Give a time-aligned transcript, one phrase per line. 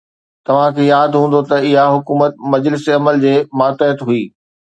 [0.45, 4.21] توهان کي ياد هوندو ته اها حڪومت مجلس عمل جي ماتحت هئي.